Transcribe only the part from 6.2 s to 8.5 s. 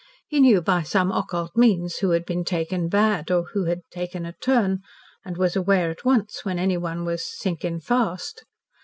when anyone was "sinkin' fast."